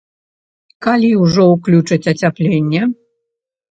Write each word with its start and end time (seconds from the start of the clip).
Калі 0.85 1.11
ўжо 1.25 1.47
ўключаць 1.53 2.03
ацяпленне? 2.17 2.93